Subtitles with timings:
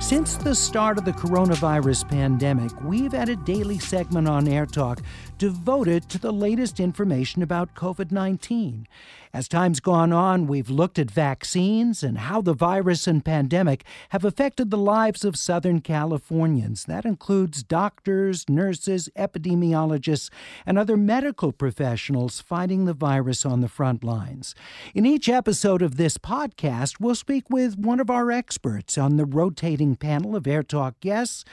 [0.00, 5.00] Since the start of the coronavirus pandemic, we've had a daily segment on Air Talk
[5.40, 8.86] devoted to the latest information about COVID 19.
[9.32, 14.24] As time's gone on, we've looked at vaccines and how the virus and pandemic have
[14.24, 16.84] affected the lives of Southern Californians.
[16.84, 20.30] That includes doctors, nurses, epidemiologists,
[20.66, 24.54] and other medical professionals fighting the virus on the front lines.
[24.94, 29.24] In each episode of this podcast, we'll speak with one of our experts on the
[29.24, 31.44] rotating panel of Air Talk guests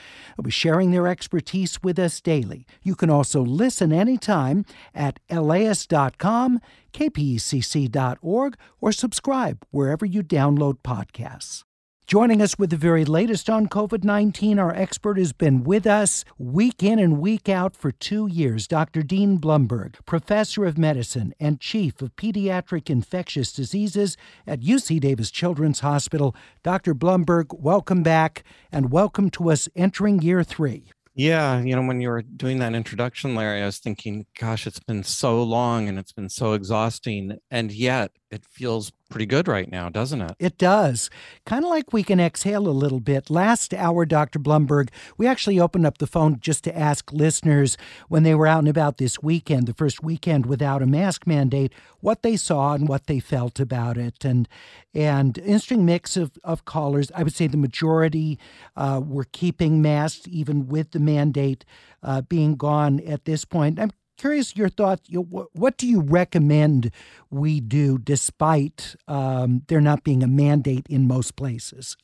[0.48, 2.66] sharing their expertise with us daily.
[2.82, 6.60] You can also listen anytime at laist.com
[6.92, 11.64] kpcc.org, or subscribe wherever you download podcasts.
[12.06, 16.24] Joining us with the very latest on COVID 19, our expert has been with us
[16.38, 18.66] week in and week out for two years.
[18.66, 19.02] Dr.
[19.02, 25.80] Dean Blumberg, professor of medicine and chief of pediatric infectious diseases at UC Davis Children's
[25.80, 26.34] Hospital.
[26.62, 26.94] Dr.
[26.94, 28.42] Blumberg, welcome back
[28.72, 30.90] and welcome to us entering year three.
[31.18, 34.78] Yeah, you know, when you were doing that introduction, Larry, I was thinking, gosh, it's
[34.78, 37.38] been so long and it's been so exhausting.
[37.50, 40.36] And yet it feels pretty good right now, doesn't it?
[40.38, 41.10] It does.
[41.46, 43.30] Kind of like we can exhale a little bit.
[43.30, 44.38] Last hour, Dr.
[44.38, 47.76] Blumberg, we actually opened up the phone just to ask listeners
[48.08, 51.72] when they were out and about this weekend, the first weekend without a mask mandate,
[52.00, 54.24] what they saw and what they felt about it.
[54.24, 54.48] And
[54.94, 57.10] and interesting mix of, of callers.
[57.14, 58.38] I would say the majority
[58.76, 61.64] uh, were keeping masks even with the mandate
[62.02, 63.78] uh, being gone at this point.
[63.78, 65.08] I'm curious your thoughts.
[65.08, 66.90] You know, what do you recommend
[67.30, 71.96] we do despite um, there not being a mandate in most places?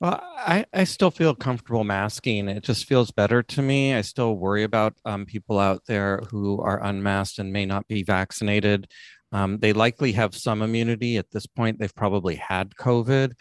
[0.00, 2.48] Well, I, I still feel comfortable masking.
[2.48, 3.92] It just feels better to me.
[3.92, 8.02] I still worry about um, people out there who are unmasked and may not be
[8.02, 8.90] vaccinated.
[9.30, 11.78] Um, they likely have some immunity at this point.
[11.78, 13.32] They've probably had COVID,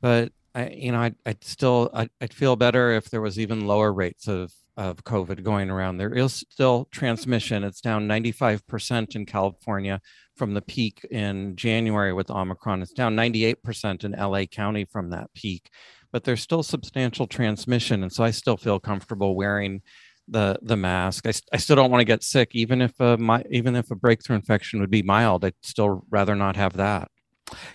[0.00, 3.68] but I, you know, I, I'd still, I'd, I'd feel better if there was even
[3.68, 5.96] lower rates of of COVID going around.
[5.96, 7.64] There is still transmission.
[7.64, 10.00] It's down 95% in California
[10.36, 12.82] from the peak in January with Omicron.
[12.82, 15.68] It's down 98% in LA County from that peak,
[16.12, 18.04] but there's still substantial transmission.
[18.04, 19.82] And so I still feel comfortable wearing
[20.28, 21.26] the the mask.
[21.26, 23.96] I, I still don't want to get sick, even if a my, even if a
[23.96, 25.44] breakthrough infection would be mild.
[25.44, 27.10] I'd still rather not have that.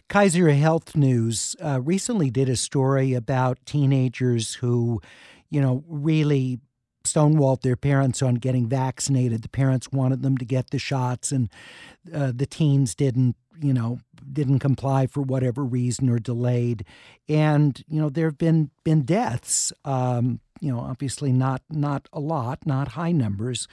[0.08, 5.02] Kaiser Health News uh, recently did a story about teenagers who,
[5.50, 6.60] you know, really
[7.04, 9.42] stonewalled their parents on getting vaccinated.
[9.42, 11.50] The parents wanted them to get the shots, and
[12.14, 14.00] uh, the teens didn't, you know,
[14.32, 16.86] didn't comply for whatever reason or delayed.
[17.28, 19.74] And you know, there have been been deaths.
[19.84, 23.68] Um, you know, obviously not not a lot, not high numbers,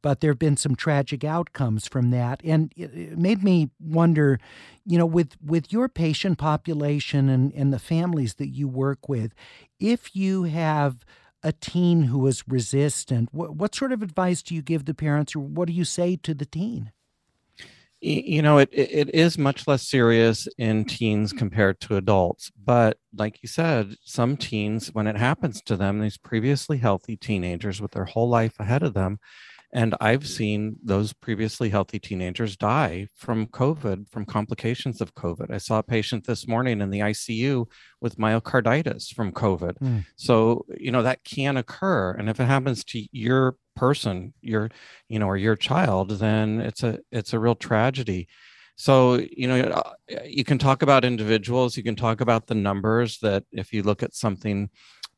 [0.00, 4.38] but there have been some tragic outcomes from that, and it, made me wonder,
[4.84, 9.32] you know, with with your patient population and and the families that you work with,
[9.80, 11.04] if you have
[11.46, 15.36] a teen who is resistant, what, what sort of advice do you give the parents
[15.36, 16.90] or what do you say to the teen?
[18.02, 23.42] you know it, it is much less serious in teens compared to adults but like
[23.42, 28.04] you said some teens when it happens to them these previously healthy teenagers with their
[28.04, 29.18] whole life ahead of them
[29.76, 35.50] and I've seen those previously healthy teenagers die from COVID, from complications of COVID.
[35.50, 37.66] I saw a patient this morning in the ICU
[38.00, 39.76] with myocarditis from COVID.
[39.78, 40.06] Mm.
[40.16, 42.12] So, you know, that can occur.
[42.12, 44.70] And if it happens to your person, your,
[45.10, 48.28] you know, or your child, then it's a it's a real tragedy.
[48.76, 49.92] So, you know, uh,
[50.24, 54.02] you can talk about individuals, you can talk about the numbers that if you look
[54.02, 54.70] at something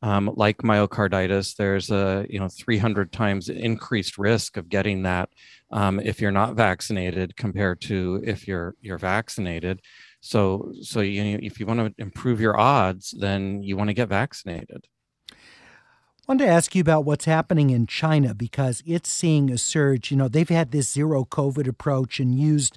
[0.03, 5.31] um, like myocarditis, there's a you know 300 times increased risk of getting that
[5.71, 9.81] um, if you're not vaccinated compared to if you're you're vaccinated.
[10.21, 14.09] So so you if you want to improve your odds, then you want to get
[14.09, 14.87] vaccinated.
[15.33, 20.11] I wanted to ask you about what's happening in China because it's seeing a surge.
[20.11, 22.77] You know, they've had this zero COVID approach and used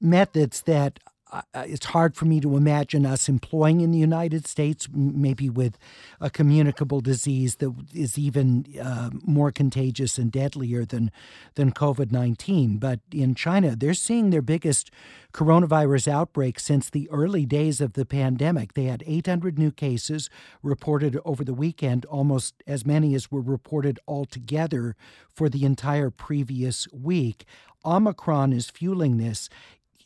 [0.00, 0.98] methods that
[1.32, 5.76] uh, it's hard for me to imagine us employing in the United States, maybe with
[6.20, 11.10] a communicable disease that is even uh, more contagious and deadlier than
[11.56, 12.78] than COVID nineteen.
[12.78, 14.90] But in China, they're seeing their biggest
[15.32, 18.72] coronavirus outbreak since the early days of the pandemic.
[18.72, 20.30] They had 800 new cases
[20.62, 24.96] reported over the weekend, almost as many as were reported altogether
[25.28, 27.44] for the entire previous week.
[27.84, 29.50] Omicron is fueling this.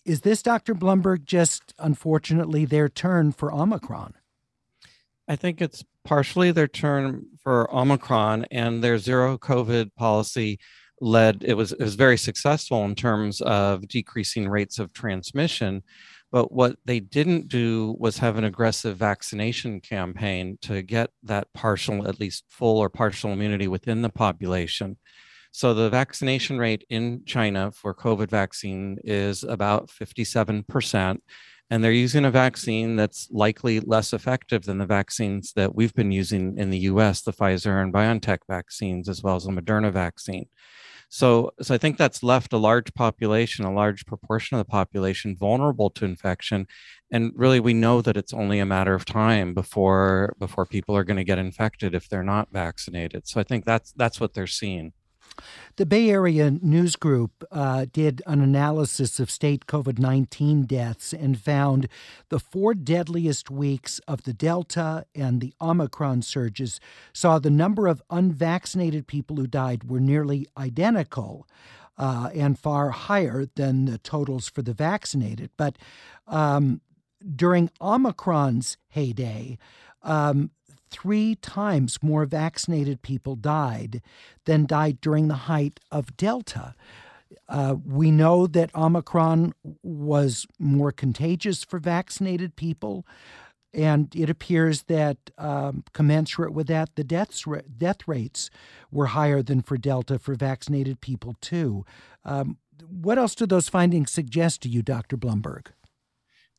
[0.04, 0.74] Is this, Dr.
[0.74, 4.14] Blumberg, just unfortunately their turn for Omicron?
[5.28, 10.58] I think it's partially their turn for Omicron and their zero COVID policy
[11.00, 15.82] led it was it was very successful in terms of decreasing rates of transmission
[16.30, 22.06] but what they didn't do was have an aggressive vaccination campaign to get that partial
[22.06, 24.96] at least full or partial immunity within the population
[25.52, 31.18] so the vaccination rate in China for COVID vaccine is about 57%.
[31.72, 36.10] And they're using a vaccine that's likely less effective than the vaccines that we've been
[36.10, 40.46] using in the US, the Pfizer and BioNTech vaccines, as well as the Moderna vaccine.
[41.12, 45.36] So, so I think that's left a large population, a large proportion of the population
[45.36, 46.68] vulnerable to infection.
[47.10, 51.02] And really, we know that it's only a matter of time before before people are
[51.02, 53.26] going to get infected if they're not vaccinated.
[53.26, 54.92] So I think that's that's what they're seeing.
[55.76, 61.40] The Bay Area News Group uh, did an analysis of state COVID 19 deaths and
[61.40, 61.88] found
[62.28, 66.80] the four deadliest weeks of the Delta and the Omicron surges
[67.12, 71.46] saw the number of unvaccinated people who died were nearly identical.
[71.98, 75.50] Uh, and far higher than the totals for the vaccinated.
[75.58, 75.76] But
[76.26, 76.80] um,
[77.36, 79.58] during Omicron's heyday,
[80.02, 80.50] um,
[80.90, 84.02] three times more vaccinated people died
[84.44, 86.74] than died during the height of Delta.
[87.48, 93.06] Uh, we know that Omicron was more contagious for vaccinated people,
[93.72, 97.44] and it appears that um, commensurate with that, the deaths
[97.76, 98.50] death rates
[98.90, 101.84] were higher than for Delta for vaccinated people too.
[102.24, 102.58] Um,
[102.88, 105.16] what else do those findings suggest to you, Dr.
[105.16, 105.68] Blumberg?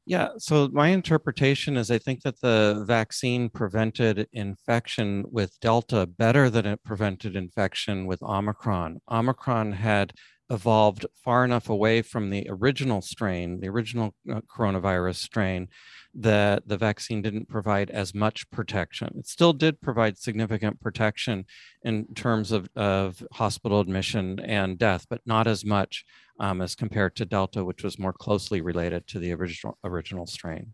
[0.05, 6.49] Yeah, so my interpretation is I think that the vaccine prevented infection with Delta better
[6.49, 8.99] than it prevented infection with Omicron.
[9.09, 10.13] Omicron had
[10.51, 15.69] evolved far enough away from the original strain, the original uh, coronavirus strain,
[16.13, 19.13] that the vaccine didn't provide as much protection.
[19.17, 21.45] It still did provide significant protection
[21.83, 26.03] in terms of, of hospital admission and death, but not as much
[26.39, 30.73] um, as compared to Delta, which was more closely related to the original original strain.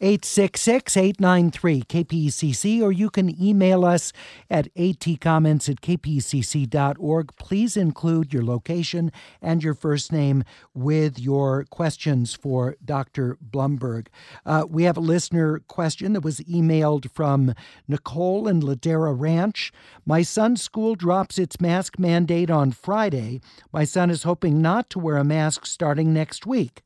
[0.00, 4.12] 866 893 KPCC, or you can email us
[4.50, 7.36] at atcomments at kpcc.org.
[7.36, 9.10] Please include your location
[9.40, 13.38] and your first name with your questions for Dr.
[13.42, 14.08] Blumberg.
[14.44, 17.54] Uh, we have a listener question that was emailed from
[17.88, 19.72] Nicole in Ladera Ranch.
[20.04, 23.40] My son's school drops its mask mandate on Friday.
[23.72, 26.82] My son is hoping not to wear a mask starting next week.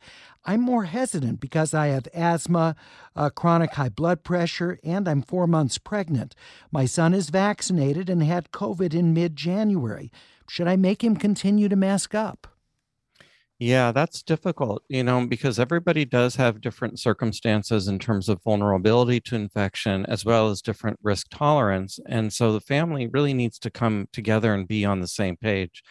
[0.48, 2.76] I'm more hesitant because I have asthma,
[3.16, 6.36] uh, chronic high blood pressure, and I'm four months pregnant.
[6.70, 10.12] My son is vaccinated and had COVID in mid January.
[10.48, 12.46] Should I make him continue to mask up?
[13.58, 19.18] Yeah, that's difficult, you know, because everybody does have different circumstances in terms of vulnerability
[19.20, 21.98] to infection as well as different risk tolerance.
[22.06, 25.82] And so the family really needs to come together and be on the same page.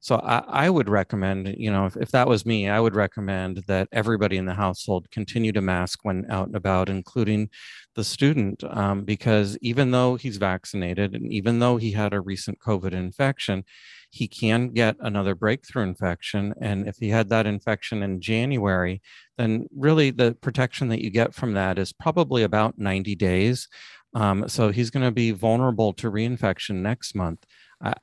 [0.00, 3.58] So I, I would recommend, you know, if, if that was me, I would recommend
[3.68, 7.50] that everybody in the household continue to mask when out and about, including
[7.94, 12.58] the student, um, because even though he's vaccinated and even though he had a recent
[12.58, 13.64] COVID infection,
[14.10, 16.54] he can get another breakthrough infection.
[16.60, 19.00] And if he had that infection in January,
[19.38, 23.68] then really the protection that you get from that is probably about 90 days.
[24.14, 27.46] Um, so he's going to be vulnerable to reinfection next month.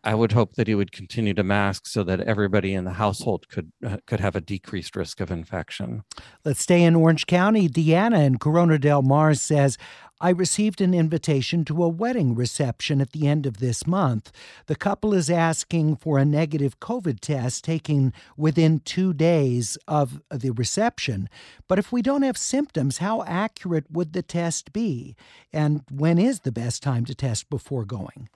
[0.04, 3.48] I, would hope that he would continue to mask so that everybody in the household
[3.48, 6.04] could uh, could have a decreased risk of infection.
[6.44, 7.70] Let's stay in Orange County.
[7.70, 9.78] Deanna in Corona Del Mar says,
[10.22, 14.34] I received an invitation to a wedding reception at the end of this month.
[14.66, 20.52] The couple is asking for a negative COVID test taken within two days of the
[20.52, 21.30] reception.
[21.70, 25.16] But if we don't have symptoms, how accurate would the test be?
[25.54, 28.28] And when is the best time to test before going?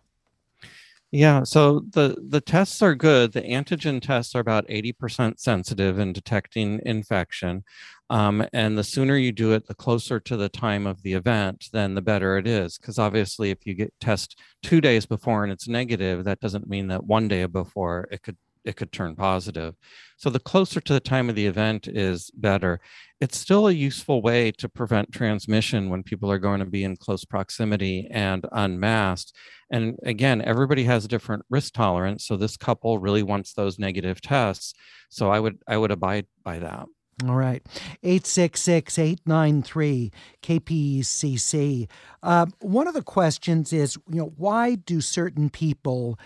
[1.16, 3.34] Yeah, so the the tests are good.
[3.34, 7.64] The antigen tests are about 80% sensitive in detecting infection.
[8.10, 11.70] Um, and the sooner you do it, the closer to the time of the event,
[11.72, 12.80] then the better it is.
[12.80, 16.88] Because obviously, if you get test two days before and it's negative, that doesn't mean
[16.88, 19.76] that one day before it could it could turn positive.
[20.18, 22.80] So the closer to the time of the event is better.
[23.20, 26.98] It's still a useful way to prevent transmission when people are going to be in
[26.98, 29.34] close proximity and unmasked.
[29.70, 32.26] And again, everybody has a different risk tolerance.
[32.26, 34.74] So this couple really wants those negative tests.
[35.10, 36.86] So I would I would abide by that.
[37.28, 37.62] All right.
[38.02, 41.88] 866 893 KPCC.
[42.22, 46.20] Uh, one of the questions is, you know, why do certain people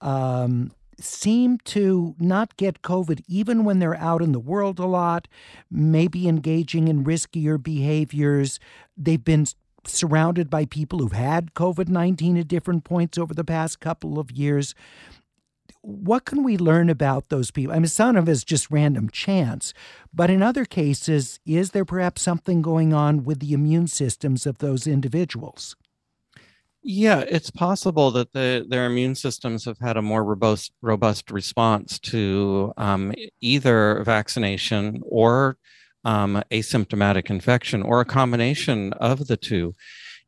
[0.00, 5.28] um, seem to not get COVID even when they're out in the world a lot,
[5.70, 8.60] maybe engaging in riskier behaviors?
[8.96, 9.46] They've been
[9.86, 14.30] surrounded by people who've had COVID 19 at different points over the past couple of
[14.30, 14.74] years
[15.84, 17.74] what can we learn about those people?
[17.74, 19.74] I mean, some of it is just random chance,
[20.14, 24.58] but in other cases, is there perhaps something going on with the immune systems of
[24.58, 25.76] those individuals?
[26.86, 31.98] Yeah, it's possible that the, their immune systems have had a more robust, robust response
[32.00, 35.56] to um, either vaccination or
[36.04, 39.74] um, asymptomatic infection or a combination of the two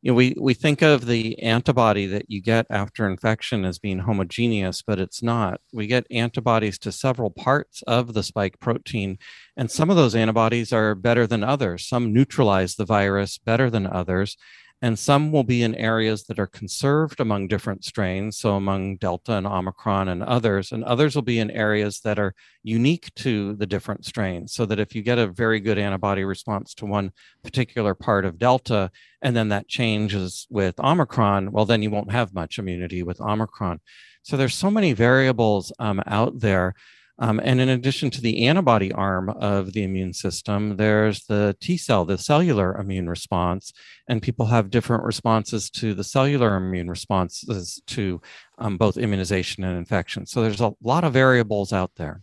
[0.01, 3.99] you know, we, we think of the antibody that you get after infection as being
[3.99, 5.59] homogeneous, but it's not.
[5.73, 9.17] We get antibodies to several parts of the spike protein,
[9.55, 11.87] and some of those antibodies are better than others.
[11.87, 14.37] Some neutralize the virus better than others
[14.81, 19.33] and some will be in areas that are conserved among different strains, so among Delta
[19.33, 23.65] and Omicron and others, and others will be in areas that are unique to the
[23.65, 27.11] different strains, so that if you get a very good antibody response to one
[27.43, 28.91] particular part of Delta,
[29.21, 33.79] and then that changes with Omicron, well, then you won't have much immunity with Omicron.
[34.21, 36.75] So there's so many variables um, out there
[37.19, 41.77] um, and in addition to the antibody arm of the immune system, there's the T
[41.77, 43.73] cell, the cellular immune response.
[44.07, 48.21] And people have different responses to the cellular immune responses to
[48.59, 50.25] um, both immunization and infection.
[50.25, 52.21] So there's a lot of variables out there.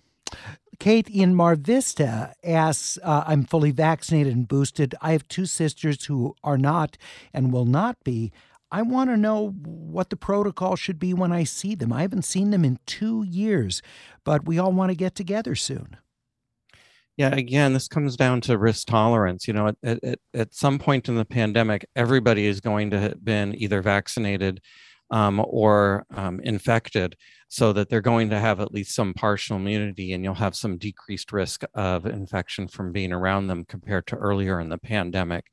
[0.79, 4.95] Kate in Mar Vista asks, uh, I'm fully vaccinated and boosted.
[5.01, 6.97] I have two sisters who are not
[7.33, 8.33] and will not be.
[8.75, 11.93] I want to know what the protocol should be when I see them.
[11.93, 13.83] I haven't seen them in two years,
[14.25, 15.97] but we all want to get together soon.
[17.17, 19.47] Yeah, again, this comes down to risk tolerance.
[19.47, 23.25] You know, at, at, at some point in the pandemic, everybody is going to have
[23.25, 24.61] been either vaccinated
[25.09, 27.15] um, or um, infected
[27.47, 30.79] so that they're going to have at least some partial immunity and you'll have some
[30.79, 35.45] decreased risk of infection from being around them compared to earlier in the pandemic.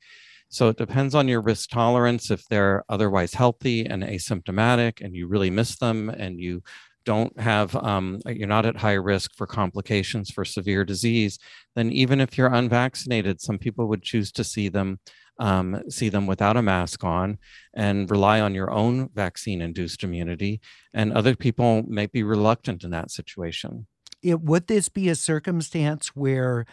[0.52, 2.30] So it depends on your risk tolerance.
[2.30, 6.62] If they're otherwise healthy and asymptomatic and you really miss them and you
[7.06, 11.38] don't have, um, you're not at high risk for complications for severe disease,
[11.74, 15.00] then even if you're unvaccinated, some people would choose to see them.
[15.38, 17.38] Um, see them without a mask on
[17.74, 20.60] and rely on your own vaccine induced immunity.
[20.92, 23.86] And other people may be reluctant in that situation.
[24.22, 26.66] It, would this be a circumstance where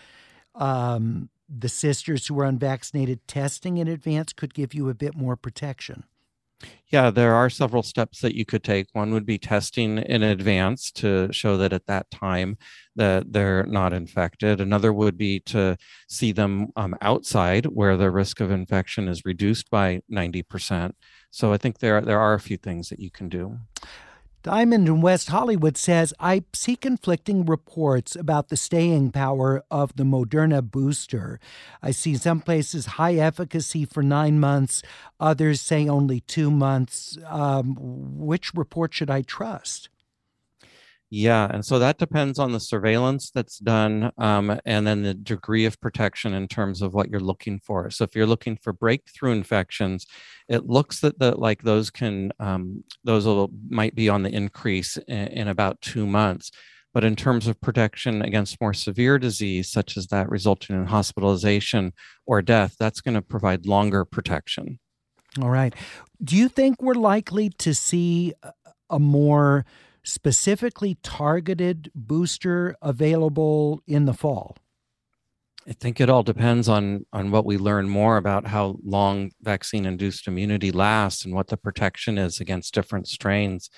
[0.55, 5.35] um, the sisters who are unvaccinated testing in advance could give you a bit more
[5.35, 6.03] protection.
[6.87, 8.87] Yeah, there are several steps that you could take.
[8.93, 12.57] One would be testing in advance to show that at that time
[12.95, 14.59] that they're not infected.
[14.59, 15.77] Another would be to
[16.09, 20.93] see them um, outside where the risk of infection is reduced by 90%.
[21.31, 23.59] So I think there there are a few things that you can do.
[24.41, 30.05] Diamond in West Hollywood says, I see conflicting reports about the staying power of the
[30.05, 31.41] Moderna booster.
[31.83, 34.81] I see some places high efficacy for nine months,
[35.19, 37.17] others say only two months.
[37.27, 37.75] Um,
[38.17, 39.89] which report should I trust?
[41.11, 45.65] Yeah, and so that depends on the surveillance that's done um, and then the degree
[45.65, 47.89] of protection in terms of what you're looking for.
[47.89, 50.05] So if you're looking for breakthrough infections,
[50.47, 54.97] it looks that the, like those can um, those will, might be on the increase
[55.07, 56.51] in, in about two months.
[56.93, 61.93] But in terms of protection against more severe disease, such as that resulting in hospitalization
[62.25, 64.79] or death, that's going to provide longer protection.
[65.41, 65.73] All right.
[66.23, 68.33] Do you think we're likely to see
[68.89, 69.65] a more
[70.09, 74.57] specifically targeted booster available in the fall?
[75.67, 79.85] I think it all depends on on what we learn more about how long vaccine
[79.85, 83.69] induced immunity lasts and what the protection is against different strains.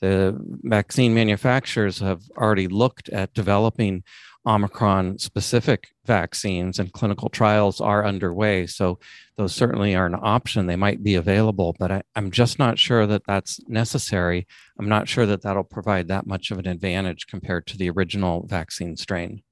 [0.00, 4.02] The vaccine manufacturers have already looked at developing
[4.46, 8.66] Omicron specific vaccines and clinical trials are underway.
[8.66, 8.98] So
[9.36, 10.66] those certainly are an option.
[10.66, 14.46] They might be available, but I, am just not sure that that's necessary.
[14.78, 18.46] I'm not sure that that'll provide that much of an advantage compared to the original
[18.46, 19.42] vaccine strain.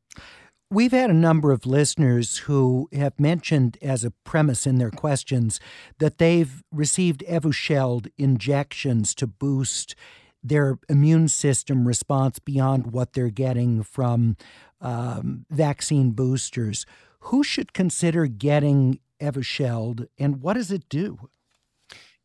[0.69, 5.61] We've had a number of listeners who have mentioned as a premise in their questions
[5.99, 9.95] that they've received Evusheld injections to boost
[10.43, 14.37] their immune system response beyond what they're getting from
[14.81, 16.87] um, vaccine boosters.
[17.21, 21.31] Who should consider getting Evusheld, and what does it do?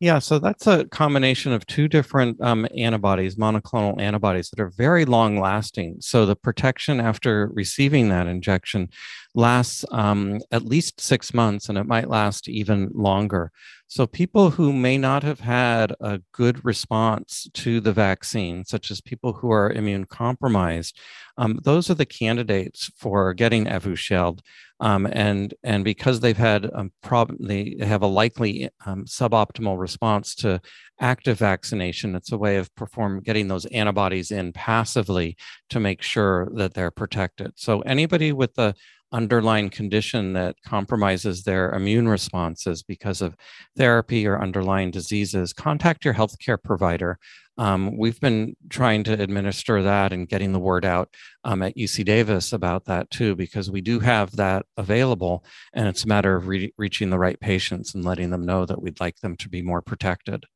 [0.02, 5.04] Yeah, so that's a combination of two different um, antibodies, monoclonal antibodies that are very
[5.04, 5.98] long lasting.
[6.00, 8.88] So the protection after receiving that injection
[9.36, 13.52] lasts um, at least six months and it might last even longer.
[13.94, 19.02] So, people who may not have had a good response to the vaccine, such as
[19.02, 20.98] people who are immune compromised,
[21.36, 24.40] um, those are the candidates for getting Evusheld.
[24.80, 30.34] Um, and and because they've had um, prob- they have a likely um, suboptimal response
[30.36, 30.62] to
[30.98, 35.36] active vaccination, it's a way of perform getting those antibodies in passively
[35.68, 37.52] to make sure that they're protected.
[37.56, 38.74] So anybody with the
[39.12, 43.36] underlying condition that compromises their immune responses because of
[43.76, 47.18] therapy or underlying diseases, contact your healthcare provider.
[47.58, 51.14] Um, we've been trying to administer that and getting the word out
[51.44, 55.44] um, at UC Davis about that too, because we do have that available.
[55.74, 58.80] And it's a matter of re- reaching the right patients and letting them know that
[58.80, 60.46] we'd like them to be more protected.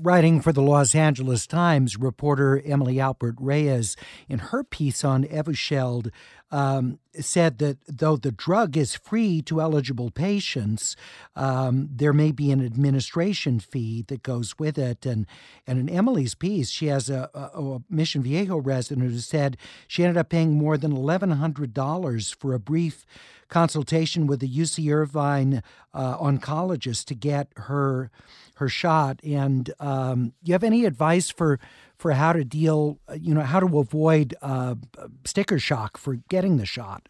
[0.00, 3.96] Writing for the Los Angeles Times, reporter Emily Alpert Reyes,
[4.28, 6.12] in her piece on Evusheld,
[6.50, 10.96] um, said that though the drug is free to eligible patients,
[11.36, 15.04] um, there may be an administration fee that goes with it.
[15.04, 15.26] And,
[15.66, 20.04] and in Emily's piece, she has a, a, a Mission Viejo resident who said she
[20.04, 23.04] ended up paying more than $1,100 for a brief
[23.48, 25.62] consultation with a UC Irvine
[25.94, 28.10] uh, oncologist to get her
[28.56, 29.20] her shot.
[29.24, 31.60] And um, you have any advice for
[31.98, 34.76] for how to deal, uh, you know, how to avoid uh,
[35.24, 37.08] sticker shock for getting the shot?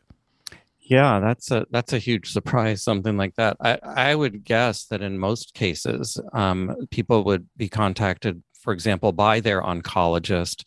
[0.81, 2.83] Yeah, that's a that's a huge surprise.
[2.83, 3.59] Something like that.
[3.61, 9.13] I I would guess that in most cases, um, people would be contacted, for example,
[9.13, 10.65] by their oncologist,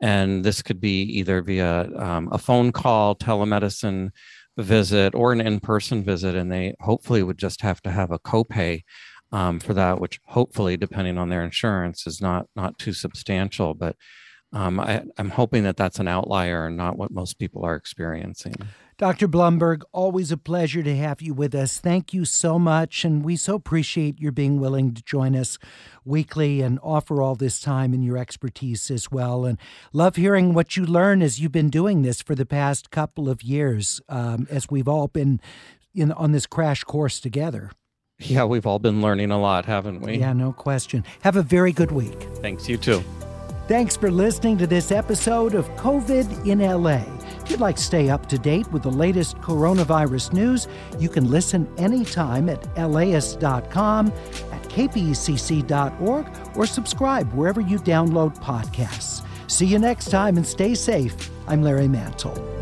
[0.00, 4.10] and this could be either via um, a phone call, telemedicine
[4.58, 8.82] visit, or an in-person visit, and they hopefully would just have to have a copay
[9.32, 13.74] um, for that, which hopefully, depending on their insurance, is not not too substantial.
[13.74, 13.96] But
[14.52, 18.54] um, I, I'm hoping that that's an outlier and not what most people are experiencing.
[18.98, 19.26] Dr.
[19.26, 21.80] Blumberg, always a pleasure to have you with us.
[21.80, 23.04] Thank you so much.
[23.04, 25.58] And we so appreciate your being willing to join us
[26.04, 29.44] weekly and offer all this time and your expertise as well.
[29.44, 29.58] And
[29.92, 33.42] love hearing what you learn as you've been doing this for the past couple of
[33.42, 35.40] years, um, as we've all been
[35.94, 37.70] in, on this crash course together.
[38.22, 40.16] Yeah, we've all been learning a lot, haven't we?
[40.18, 41.04] Yeah, no question.
[41.22, 42.28] Have a very good week.
[42.36, 43.02] Thanks, you too.
[43.68, 47.02] Thanks for listening to this episode of COVID in LA.
[47.42, 51.30] If you'd like to stay up to date with the latest coronavirus news, you can
[51.30, 59.24] listen anytime at laist.com, at kpcc.org, or subscribe wherever you download podcasts.
[59.50, 61.30] See you next time and stay safe.
[61.46, 62.61] I'm Larry Mantle.